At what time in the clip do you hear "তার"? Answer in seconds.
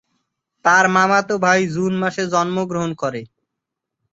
0.65-0.85